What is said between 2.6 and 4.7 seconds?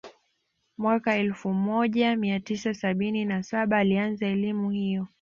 sabini na saba alianza elimu